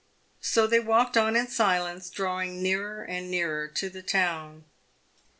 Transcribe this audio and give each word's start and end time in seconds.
So 0.41 0.65
they 0.65 0.79
walked 0.79 1.15
on 1.15 1.35
in 1.35 1.47
silence, 1.47 2.09
drawing 2.09 2.63
nearer 2.63 3.03
and 3.03 3.29
nearer 3.29 3.67
to 3.67 3.87
the 3.87 4.01
town. 4.01 4.65